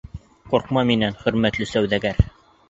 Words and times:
—Ҡурҡма 0.53 0.83
минән, 0.91 1.19
хөрмәтле 1.27 1.69
сауҙагәр. 1.73 2.25